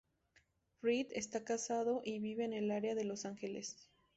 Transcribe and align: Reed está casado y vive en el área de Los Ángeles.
Reed 0.81 1.09
está 1.11 1.43
casado 1.43 2.01
y 2.03 2.17
vive 2.17 2.43
en 2.43 2.53
el 2.53 2.71
área 2.71 2.95
de 2.95 3.03
Los 3.03 3.25
Ángeles. 3.25 3.87